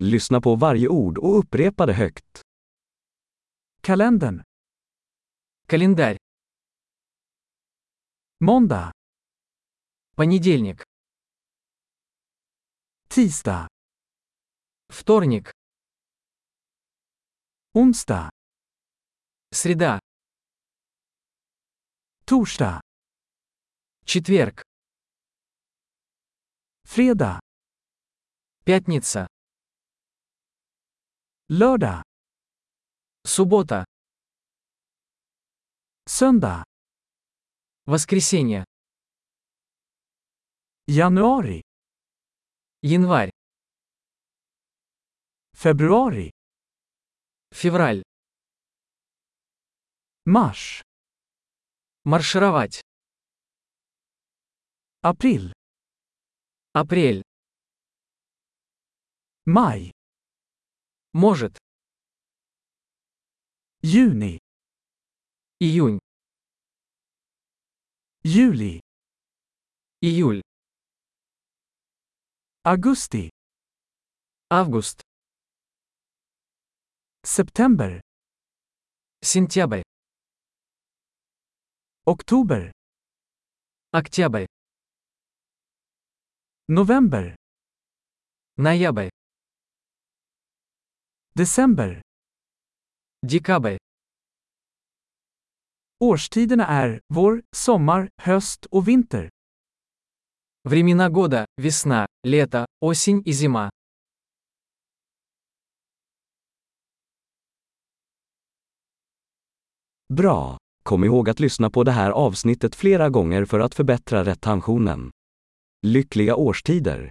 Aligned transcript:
Lyssna 0.00 0.40
på 0.40 0.56
varje 0.56 0.88
ord 0.88 1.18
och 1.18 1.38
upprepa 1.38 1.86
det 1.86 1.92
högt. 1.92 2.42
Kalendern. 3.80 4.42
Календарь. 5.66 6.16
Måndag. 8.40 8.92
Понедельник. 10.16 10.82
Tisdag. 13.08 13.68
Вторник. 14.92 15.50
Onsdag. 17.72 18.30
Среда. 19.54 20.00
Torsdag. 22.24 22.80
Четверг. 24.04 24.60
Fredag. 26.84 27.40
Пятница. 28.64 29.26
Lördag. 31.50 32.02
Суббота. 33.24 33.84
Söndag. 36.04 36.64
Воскресенье. 37.84 38.64
Januari. 40.86 41.62
Январь. 42.82 43.30
Februari. 45.56 46.30
Февраль. 47.50 48.02
Mars. 50.26 50.82
Маршировать. 52.04 52.82
April. 55.02 55.54
Апрель. 56.74 57.22
Maj. 59.46 59.97
Может. 61.18 61.58
Juni. 63.82 64.38
Июнь. 65.58 65.98
Juli. 68.22 68.80
Июль. 70.00 70.42
Augusti. 72.62 73.30
Август. 74.48 75.02
September. 77.24 78.00
Сентябрь. 79.20 79.82
Oktober. 82.06 82.70
Октябрь. 83.90 84.46
November. 86.68 87.34
Ноябрь. 88.56 89.17
December. 91.37 92.01
Декабрь. 93.27 93.77
Årstiderna 95.99 96.67
är 96.67 97.01
vår, 97.07 97.41
sommar, 97.55 98.09
höst 98.17 98.65
och 98.65 98.87
vinter. 98.87 99.29
Времена 100.63 101.09
года – 101.09 101.57
весна, 101.57 102.07
лето, 102.23 102.65
осень 102.81 103.21
и 103.25 103.33
зима. 103.33 103.69
Bra! 110.13 110.57
Kom 110.83 111.03
ihåg 111.03 111.29
att 111.29 111.39
lyssna 111.39 111.69
på 111.69 111.83
det 111.83 111.91
här 111.91 112.11
avsnittet 112.11 112.75
flera 112.75 113.09
gånger 113.09 113.45
för 113.45 113.59
att 113.59 113.75
förbättra 113.75 114.23
retentionen. 114.23 115.11
Lyckliga 115.81 116.35
årstider! 116.35 117.09